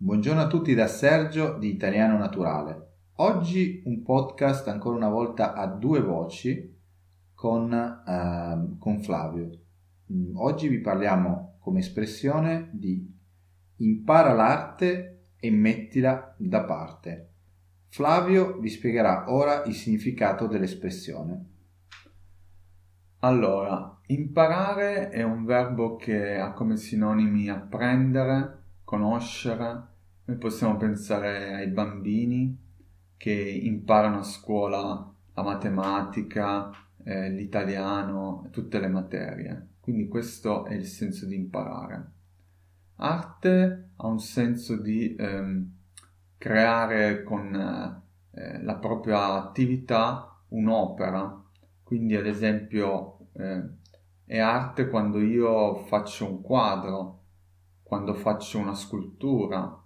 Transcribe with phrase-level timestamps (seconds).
[0.00, 2.90] Buongiorno a tutti da Sergio di Italiano Naturale.
[3.16, 6.72] Oggi un podcast ancora una volta a due voci
[7.34, 9.50] con, uh, con Flavio.
[10.12, 13.12] Mm, oggi vi parliamo come espressione di
[13.78, 17.32] impara l'arte e mettila da parte.
[17.88, 21.46] Flavio vi spiegherà ora il significato dell'espressione.
[23.22, 28.57] Allora, imparare è un verbo che ha come sinonimi apprendere,
[28.88, 29.82] conoscere,
[30.24, 32.58] noi possiamo pensare ai bambini
[33.18, 36.70] che imparano a scuola la matematica,
[37.04, 39.66] eh, l'italiano, tutte le materie.
[39.78, 42.12] Quindi questo è il senso di imparare.
[42.96, 45.70] Arte ha un senso di ehm,
[46.38, 47.54] creare con
[48.30, 51.42] eh, la propria attività un'opera.
[51.82, 53.62] Quindi ad esempio eh,
[54.24, 57.17] è arte quando io faccio un quadro,
[57.88, 59.82] quando faccio una scultura.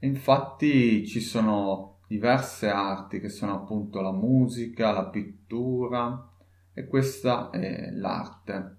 [0.00, 6.30] infatti ci sono diverse arti che sono appunto la musica, la pittura
[6.74, 8.76] e questa è l'arte.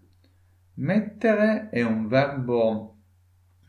[0.75, 2.97] Mettere è un verbo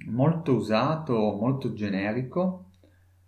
[0.09, 2.73] molto usato, molto generico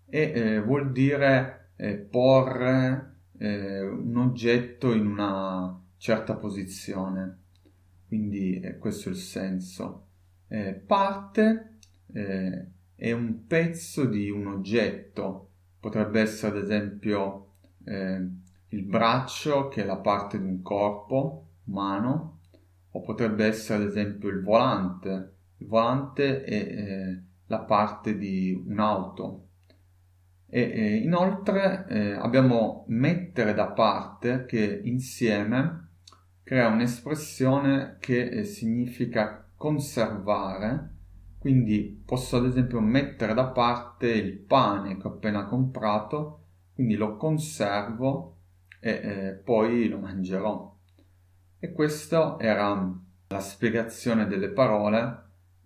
[0.04, 7.38] e eh, vuol dire eh, porre eh, un oggetto in una certa posizione.
[8.06, 10.01] Quindi eh, questo è il senso
[10.52, 11.78] eh, parte
[12.12, 15.48] eh, è un pezzo di un oggetto,
[15.80, 17.54] potrebbe essere ad esempio
[17.86, 18.28] eh,
[18.68, 22.40] il braccio che è la parte di un corpo umano,
[22.90, 25.36] o potrebbe essere ad esempio il volante.
[25.56, 29.46] Il volante è eh, la parte di un'auto.
[30.46, 35.88] E, e inoltre eh, abbiamo mettere da parte che insieme
[36.42, 40.96] crea un'espressione che eh, significa conservare,
[41.38, 47.16] quindi posso ad esempio mettere da parte il pane che ho appena comprato, quindi lo
[47.16, 48.38] conservo
[48.80, 50.76] e eh, poi lo mangerò.
[51.60, 52.92] E questa era
[53.28, 55.22] la spiegazione delle parole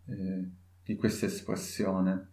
[0.08, 0.50] eh,
[0.84, 2.32] di questa espressione.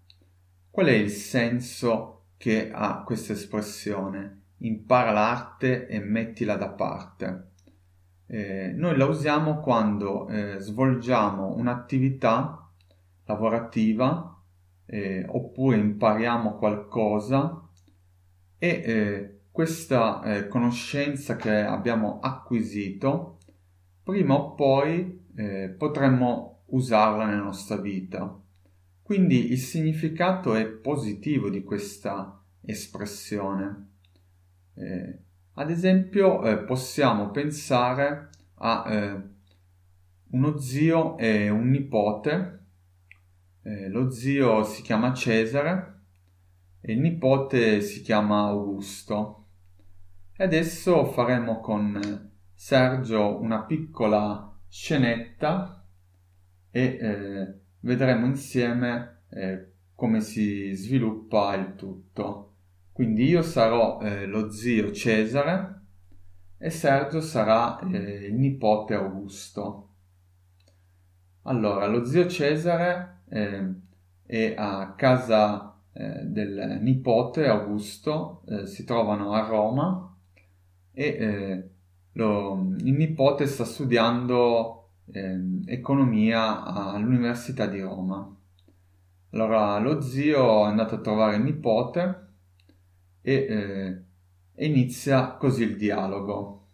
[0.69, 4.41] Qual è il senso che ha questa espressione?
[4.57, 7.51] Impara l'arte e mettila da parte.
[8.25, 12.69] Eh, noi la usiamo quando eh, svolgiamo un'attività
[13.25, 14.41] lavorativa
[14.85, 17.67] eh, oppure impariamo qualcosa
[18.57, 23.37] e eh, questa eh, conoscenza che abbiamo acquisito
[24.03, 28.39] prima o poi eh, potremmo usarla nella nostra vita.
[29.01, 33.89] Quindi il significato è positivo di questa espressione.
[34.75, 35.22] Eh,
[35.55, 39.21] ad esempio, eh, possiamo pensare a eh,
[40.31, 42.59] uno zio e un nipote.
[43.61, 46.01] Eh, lo zio si chiama Cesare
[46.81, 49.45] e il nipote si chiama Augusto.
[50.35, 55.85] E adesso faremo con Sergio una piccola scenetta
[56.71, 62.52] e eh, vedremo insieme eh, come si sviluppa il tutto.
[62.93, 65.81] Quindi io sarò eh, lo zio Cesare
[66.59, 69.89] e Sergio sarà eh, il nipote Augusto.
[71.41, 73.73] Allora, lo zio Cesare eh,
[74.27, 80.15] è a casa eh, del nipote Augusto, eh, si trovano a Roma
[80.91, 81.69] e eh,
[82.11, 88.37] lo, il nipote sta studiando ehm, economia all'Università di Roma.
[89.31, 92.32] Allora, lo zio è andato a trovare il nipote
[93.23, 94.03] e, eh,
[94.53, 96.67] e inizia così il dialogo.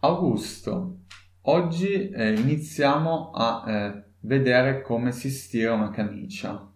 [0.00, 0.98] Augusto,
[1.42, 6.70] oggi eh, iniziamo a eh, vedere come si stira una camicia.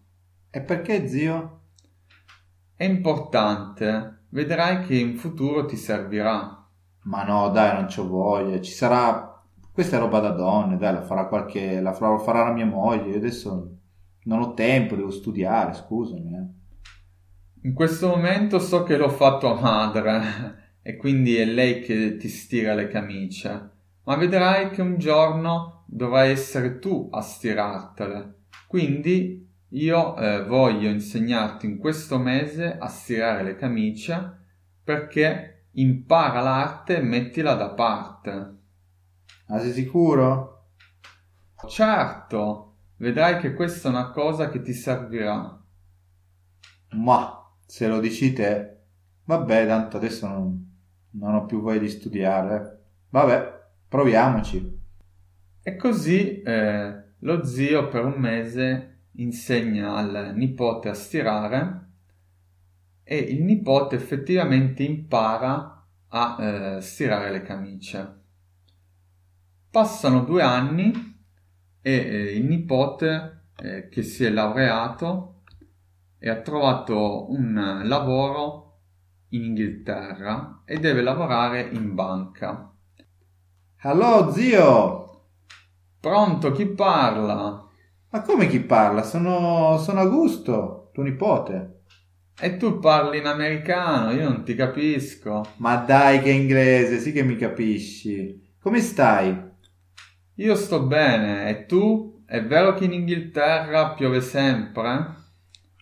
[0.49, 1.61] E perché, zio?
[2.75, 6.67] È importante, vedrai che in futuro ti servirà.
[7.03, 9.27] Ma no, dai, non c'ho voglia, ci sarà...
[9.71, 11.79] Questa è roba da donne, dai, la farà qualche...
[11.79, 13.77] la farà la mia moglie, io adesso
[14.23, 16.58] non ho tempo, devo studiare, scusami, eh.
[17.63, 22.29] In questo momento so che l'ho fatto a madre e quindi è lei che ti
[22.29, 23.69] stira le camicie,
[24.03, 28.45] ma vedrai che un giorno dovrai essere tu a stirartele.
[28.65, 34.37] Quindi io eh, voglio insegnarti in questo mese a stirare le camicie
[34.81, 38.29] perché impara l'arte e mettila da parte.
[39.47, 40.67] Ma sei sicuro?
[41.67, 45.61] Certo, vedrai che questa è una cosa che ti servirà.
[46.91, 47.33] Ma
[47.69, 48.77] se lo dici te,
[49.25, 50.75] vabbè, tanto adesso non,
[51.11, 52.79] non ho più voglia di studiare.
[53.09, 54.79] Vabbè, proviamoci.
[55.61, 61.89] E così eh, lo zio per un mese insegna al nipote a stirare
[63.03, 68.13] e il nipote effettivamente impara a eh, stirare le camicie.
[69.69, 70.91] Passano due anni
[71.83, 75.38] e eh, il nipote eh, che si è laureato
[76.19, 78.65] e ha trovato un lavoro
[79.29, 82.71] in Inghilterra e deve lavorare in banca.
[83.81, 85.05] Allo zio!
[85.99, 87.65] Pronto, chi parla?
[88.09, 89.03] Ma come chi parla?
[89.03, 91.83] Sono, sono Augusto, tuo nipote.
[92.41, 95.43] E tu parli in americano, io non ti capisco.
[95.57, 98.55] Ma dai che inglese, sì che mi capisci.
[98.59, 99.47] Come stai?
[100.35, 102.23] Io sto bene, e tu?
[102.25, 105.18] È vero che in Inghilterra piove sempre?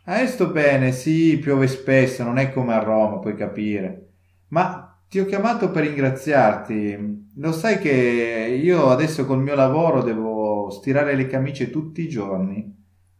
[0.09, 4.11] Eh, sto bene, sì, piove spesso, non è come a Roma, puoi capire.
[4.49, 7.25] Ma ti ho chiamato per ringraziarti.
[7.35, 12.73] Lo sai che io adesso col mio lavoro devo stirare le camicie tutti i giorni.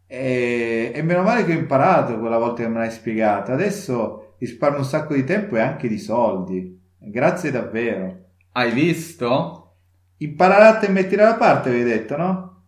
[0.08, 3.52] E, e meno male che ho imparato quella volta che me l'hai spiegato.
[3.52, 6.82] Adesso risparmio un sacco di tempo e anche di soldi.
[6.98, 8.28] Grazie davvero.
[8.54, 9.76] Hai visto?
[10.20, 12.64] Imparare e mettere da parte, avevi detto, no?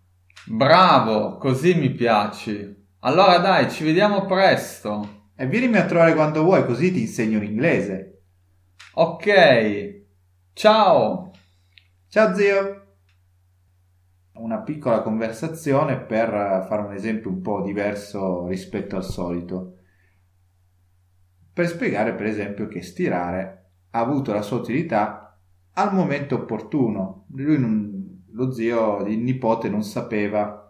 [0.45, 2.78] Bravo, così mi piaci.
[3.01, 5.27] Allora dai, ci vediamo presto.
[5.33, 8.23] E vienimi a trovare quando vuoi, così ti insegno l'inglese.
[8.95, 10.03] Ok.
[10.51, 11.31] Ciao.
[12.09, 12.87] Ciao zio.
[14.33, 19.77] Una piccola conversazione per fare un esempio un po' diverso rispetto al solito.
[21.53, 25.39] Per spiegare per esempio che stirare ha avuto la sua utilità
[25.71, 27.27] al momento opportuno.
[27.29, 30.68] Lui non, lo zio, il nipote non sapeva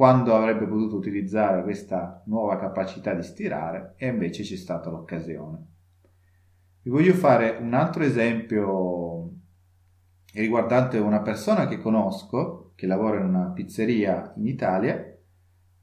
[0.00, 5.58] quando avrebbe potuto utilizzare questa nuova capacità di stirare e invece c'è stata l'occasione.
[6.80, 9.30] Vi voglio fare un altro esempio
[10.32, 15.18] riguardante una persona che conosco, che lavora in una pizzeria in Italia,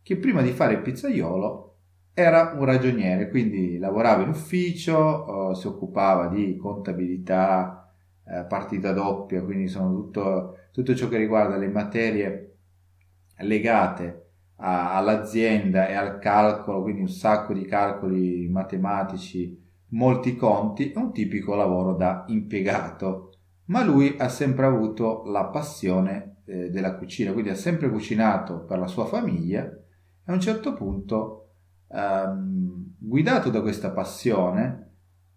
[0.01, 1.75] che prima di fare il pizzaiolo
[2.15, 7.93] era un ragioniere, quindi lavorava in ufficio, eh, si occupava di contabilità,
[8.25, 12.56] eh, partita doppia, quindi sono tutto, tutto ciò che riguarda le materie
[13.39, 14.25] legate
[14.57, 21.12] a, all'azienda e al calcolo, quindi un sacco di calcoli matematici, molti conti, è un
[21.12, 23.31] tipico lavoro da impiegato.
[23.66, 28.80] Ma lui ha sempre avuto la passione eh, della cucina, quindi ha sempre cucinato per
[28.80, 31.50] la sua famiglia e a un certo punto,
[31.89, 34.86] ehm, guidato da questa passione,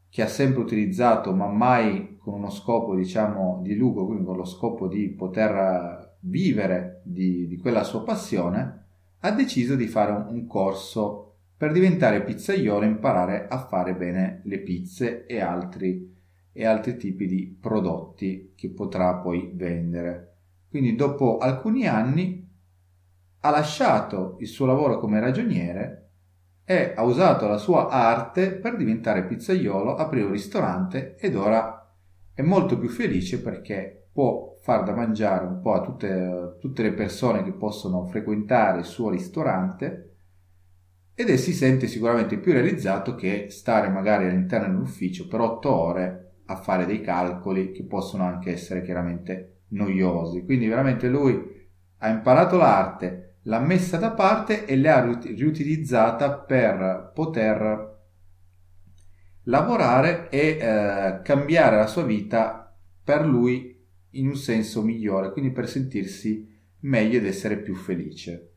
[0.09, 4.45] che ha sempre utilizzato, ma mai con uno scopo, diciamo, di lucro, quindi con lo
[4.45, 8.85] scopo di poter vivere di, di quella sua passione,
[9.21, 14.41] ha deciso di fare un, un corso per diventare pizzaiolo e imparare a fare bene
[14.45, 16.17] le pizze e altri,
[16.53, 20.29] e altri tipi di prodotti che potrà poi vendere.
[20.69, 22.49] Quindi dopo alcuni anni
[23.41, 26.09] ha lasciato il suo lavoro come ragioniere
[26.65, 31.93] e ha usato la sua arte per diventare pizzaiolo, aprire un ristorante ed ora
[32.33, 36.93] è molto più felice perché può far da mangiare un po' a tutte, tutte le
[36.93, 40.17] persone che possono frequentare il suo ristorante
[41.15, 46.33] ed è, si sente sicuramente più realizzato che stare magari all'interno dell'ufficio per otto ore
[46.47, 50.45] a fare dei calcoli che possono anche essere chiaramente noiosi.
[50.45, 51.43] Quindi veramente lui
[51.97, 57.99] ha imparato l'arte, l'ha messa da parte e l'ha riutilizzata per poter
[59.45, 63.79] lavorare e eh, cambiare la sua vita per lui
[64.13, 66.49] in un senso migliore, quindi per sentirsi
[66.81, 68.55] meglio ed essere più felice.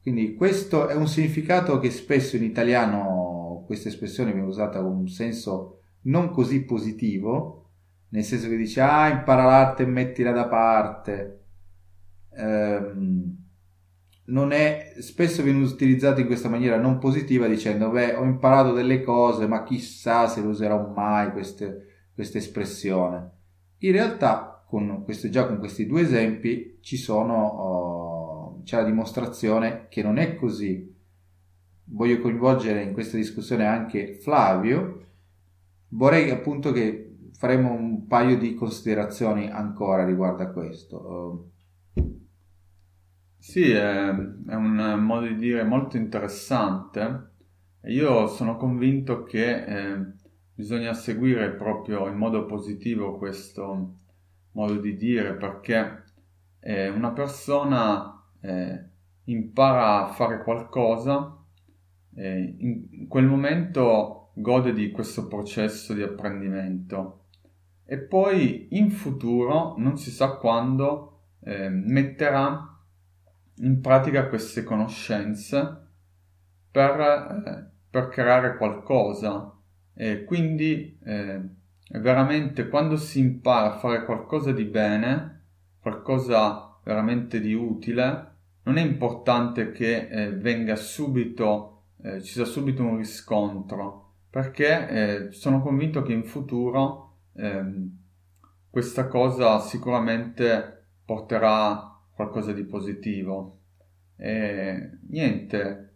[0.00, 5.08] Quindi questo è un significato che spesso in italiano questa espressione viene usata con un
[5.08, 7.70] senso non così positivo,
[8.10, 11.44] nel senso che dice ah impara l'arte e mettila da parte.
[12.36, 13.36] Ehm,
[14.28, 19.02] non è, spesso viene utilizzato in questa maniera non positiva dicendo beh ho imparato delle
[19.02, 23.30] cose ma chissà se lo userò mai queste, questa espressione.
[23.78, 29.86] In realtà con questo, già con questi due esempi ci sono, uh, c'è la dimostrazione
[29.88, 30.94] che non è così.
[31.84, 35.06] Voglio coinvolgere in questa discussione anche Flavio.
[35.88, 41.50] Vorrei appunto che faremo un paio di considerazioni ancora riguardo a questo.
[43.38, 47.30] Sì, è, è un modo di dire molto interessante.
[47.84, 50.12] Io sono convinto che eh,
[50.52, 53.94] bisogna seguire proprio in modo positivo questo,
[54.58, 56.02] modo di dire, perché
[56.58, 58.84] eh, una persona eh,
[59.24, 61.36] impara a fare qualcosa,
[62.16, 67.26] eh, in quel momento gode di questo processo di apprendimento
[67.84, 72.76] e poi in futuro, non si sa quando, eh, metterà
[73.60, 75.86] in pratica queste conoscenze
[76.70, 79.52] per, eh, per creare qualcosa.
[79.94, 80.98] E quindi
[81.90, 85.44] eh, veramente quando si impara a fare qualcosa di bene,
[85.80, 92.82] qualcosa veramente di utile, non è importante che eh, venga subito, eh, ci sia subito
[92.82, 97.96] un riscontro, perché eh, sono convinto che in futuro ehm,
[98.70, 103.60] questa cosa sicuramente porterà qualcosa di positivo.
[104.16, 105.94] E, niente,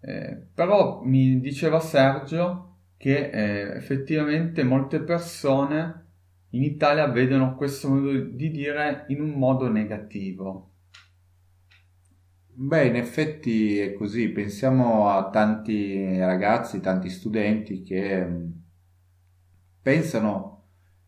[0.00, 2.69] eh, però mi diceva Sergio
[3.00, 6.08] che eh, effettivamente molte persone
[6.50, 10.72] in Italia vedono questo modo di dire in un modo negativo.
[12.44, 18.50] Beh, in effetti è così, pensiamo a tanti ragazzi, tanti studenti che mm,
[19.80, 20.64] pensano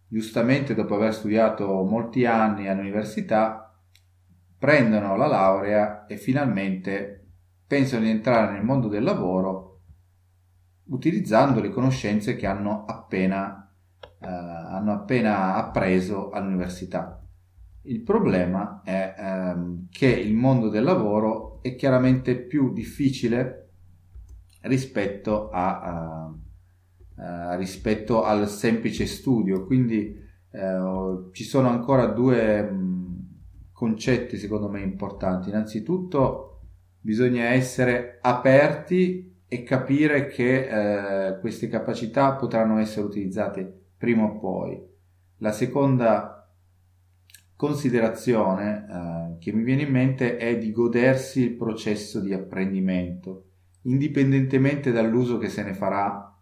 [0.08, 3.70] giustamente dopo aver studiato molti anni all'università,
[4.58, 7.26] prendono la laurea e finalmente
[7.66, 9.41] pensano di entrare nel mondo del lavoro
[10.92, 13.70] utilizzando le conoscenze che hanno appena,
[14.20, 17.18] eh, hanno appena appreso all'università.
[17.84, 23.70] Il problema è ehm, che il mondo del lavoro è chiaramente più difficile
[24.62, 26.30] rispetto, a,
[27.16, 30.16] uh, uh, rispetto al semplice studio, quindi
[30.50, 32.70] uh, ci sono ancora due
[33.72, 35.48] concetti secondo me importanti.
[35.48, 36.60] Innanzitutto
[37.00, 44.82] bisogna essere aperti e capire che eh, queste capacità potranno essere utilizzate prima o poi.
[45.40, 46.50] La seconda
[47.54, 53.50] considerazione eh, che mi viene in mente è di godersi il processo di apprendimento,
[53.82, 56.34] indipendentemente dall'uso che se ne farà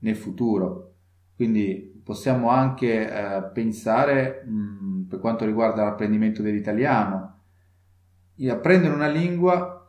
[0.00, 0.96] nel futuro.
[1.34, 7.40] Quindi possiamo anche eh, pensare, mh, mm, per quanto riguarda l'apprendimento dell'italiano,
[8.46, 9.81] apprendere una lingua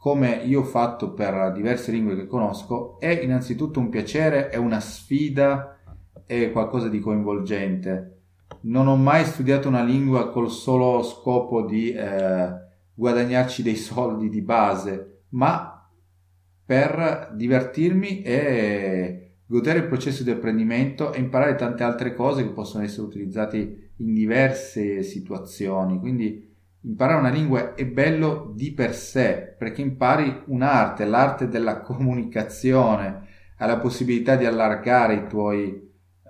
[0.00, 4.80] come io ho fatto per diverse lingue che conosco è innanzitutto un piacere, è una
[4.80, 5.78] sfida,
[6.26, 8.14] è qualcosa di coinvolgente
[8.62, 12.48] non ho mai studiato una lingua col solo scopo di eh,
[12.92, 15.88] guadagnarci dei soldi di base, ma
[16.64, 22.84] per divertirmi e godere il processo di apprendimento e imparare tante altre cose che possono
[22.84, 25.98] essere utilizzate in diverse situazioni.
[25.98, 26.49] Quindi
[26.82, 33.26] imparare una lingua è bello di per sé perché impari un'arte, l'arte della comunicazione,
[33.58, 35.88] hai la possibilità di allargare i tuoi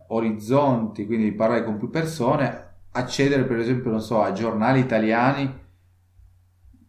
[0.09, 5.59] orizzonti, quindi di parlare con più persone, accedere per esempio, non so, a giornali italiani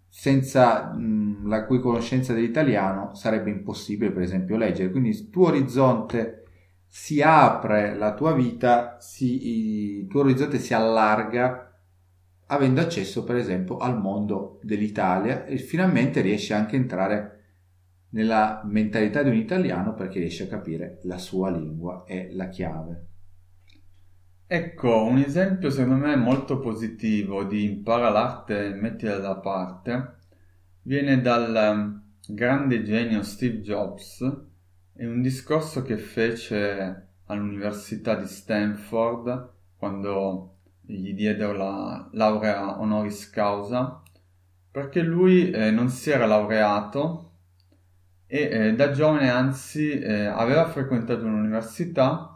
[0.09, 4.89] senza mh, la cui conoscenza dell'italiano sarebbe impossibile per esempio leggere.
[4.89, 6.45] Quindi il tuo orizzonte
[6.87, 11.70] si apre, la tua vita, si, il tuo orizzonte si allarga
[12.51, 17.39] avendo accesso per esempio al mondo dell'Italia e finalmente riesci anche a entrare
[18.09, 23.05] nella mentalità di un italiano perché riesci a capire la sua lingua e la chiave.
[24.45, 30.15] Ecco, un esempio secondo me molto positivo di impara l'arte e mettila da parte
[30.81, 34.21] viene dal um, grande genio Steve Jobs
[34.93, 40.50] e un discorso che fece all'Università di Stanford quando
[40.91, 44.01] gli diedero la laurea honoris causa
[44.69, 47.31] perché lui eh, non si era laureato
[48.27, 52.31] e eh, da giovane anzi eh, aveva frequentato un'università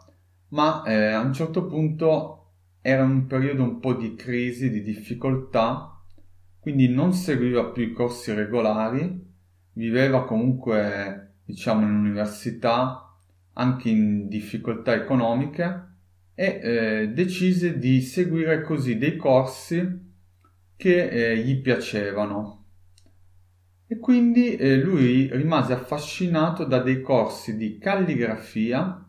[0.48, 2.36] ma eh, a un certo punto
[2.86, 6.00] era un periodo un po' di crisi, di difficoltà,
[6.60, 9.24] quindi non seguiva più i corsi regolari,
[9.72, 13.12] viveva comunque, diciamo, in università
[13.54, 15.95] anche in difficoltà economiche
[16.36, 19.84] e eh, decise di seguire così dei corsi
[20.76, 22.66] che eh, gli piacevano.
[23.88, 29.00] E quindi eh, lui rimase affascinato da dei corsi di calligrafia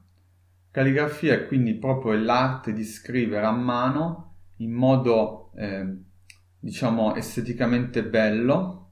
[0.77, 5.83] Calligrafia è quindi proprio l'arte di scrivere a mano in modo, eh,
[6.59, 8.91] diciamo, esteticamente bello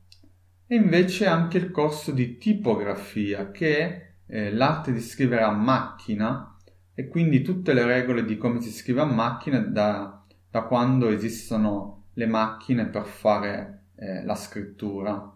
[0.66, 6.55] e invece anche il corso di tipografia che è eh, l'arte di scrivere a macchina
[6.96, 12.06] e quindi tutte le regole di come si scrive a macchina da, da quando esistono
[12.14, 15.30] le macchine per fare eh, la scrittura.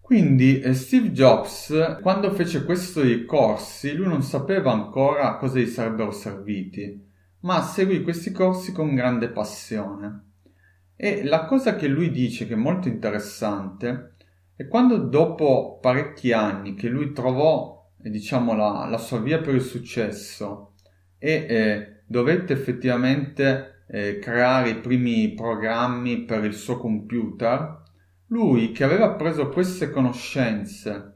[0.00, 5.66] Quindi eh, Steve Jobs, quando fece questi corsi, lui non sapeva ancora a cosa gli
[5.66, 7.06] sarebbero serviti,
[7.40, 10.24] ma seguì questi corsi con grande passione.
[10.96, 14.14] E la cosa che lui dice che è molto interessante
[14.56, 19.62] è quando dopo parecchi anni che lui trovò, diciamo, la, la sua via per il
[19.62, 20.74] successo.
[21.18, 27.82] E eh, dovette effettivamente eh, creare i primi programmi per il suo computer,
[28.28, 31.14] lui che aveva preso queste conoscenze,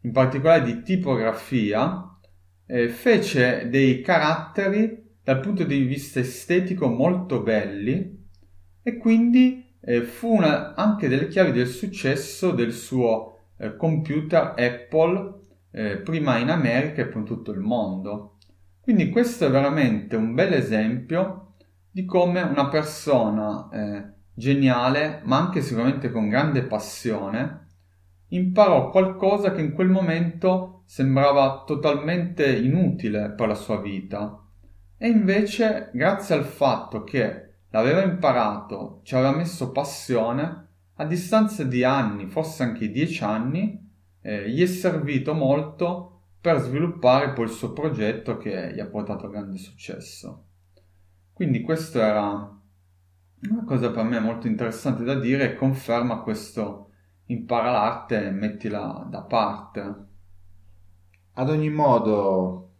[0.00, 2.08] in particolare di tipografia,
[2.66, 8.22] eh, fece dei caratteri dal punto di vista estetico molto belli
[8.82, 15.40] e quindi eh, fu una, anche delle chiavi del successo del suo eh, computer Apple
[15.74, 18.36] eh, prima in America e poi in tutto il mondo.
[18.80, 21.54] Quindi questo è veramente un bel esempio
[21.90, 27.66] di come una persona eh, geniale, ma anche sicuramente con grande passione,
[28.28, 34.40] imparò qualcosa che in quel momento sembrava totalmente inutile per la sua vita.
[34.96, 40.66] E invece, grazie al fatto che l'aveva imparato, ci aveva messo passione,
[40.96, 43.83] a distanza di anni, forse anche dieci anni,
[44.26, 49.28] eh, gli è servito molto per sviluppare poi il suo progetto che gli ha portato
[49.28, 50.46] grande successo.
[51.32, 52.60] Quindi questa era
[53.50, 56.90] una cosa per me molto interessante da dire e conferma questo
[57.26, 59.94] impara l'arte e mettila da parte.
[61.32, 62.72] Ad ogni modo,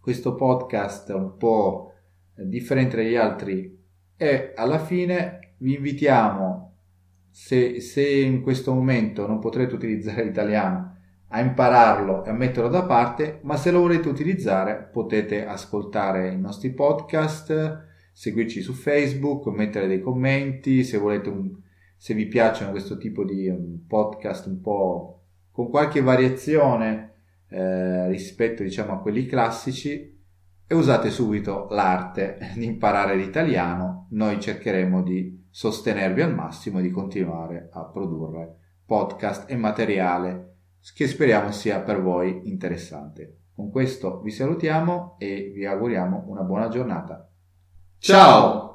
[0.00, 1.94] questo podcast è un po'
[2.34, 3.80] differente dagli altri
[4.16, 6.71] e alla fine vi invitiamo,
[7.32, 10.96] se, se in questo momento non potrete utilizzare l'italiano,
[11.34, 16.38] a impararlo e a metterlo da parte, ma se lo volete utilizzare potete ascoltare i
[16.38, 21.50] nostri podcast, seguirci su Facebook, mettere dei commenti, se volete un,
[21.96, 25.20] se vi piacciono questo tipo di um, podcast un po'
[25.50, 27.12] con qualche variazione
[27.48, 30.20] eh, rispetto diciamo a quelli classici
[30.66, 36.90] e usate subito l'arte di imparare l'italiano, noi cercheremo di sostenervi al massimo e di
[36.90, 38.56] continuare a produrre
[38.86, 40.56] podcast e materiale
[40.94, 43.36] che speriamo sia per voi interessante.
[43.54, 47.28] Con questo vi salutiamo e vi auguriamo una buona giornata.
[47.98, 48.71] Ciao!